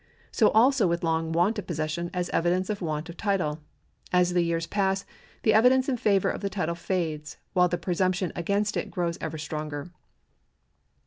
[0.31, 3.59] So also with long want of possession as evidence of want of title;
[4.11, 5.05] as the years pass,
[5.43, 9.19] the evidence in favour of the title fades, while the presump tion against it grows
[9.21, 9.91] ever stronger.